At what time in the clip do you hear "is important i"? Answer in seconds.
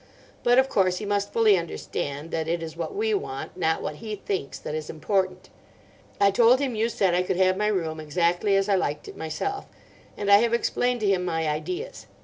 4.73-6.31